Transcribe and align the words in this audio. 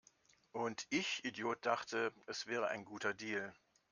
Und 0.51 0.87
ich 0.89 1.23
Idiot 1.25 1.63
dachte, 1.63 2.11
es 2.25 2.47
wäre 2.47 2.69
ein 2.69 2.85
guter 2.85 3.13
Deal! 3.13 3.53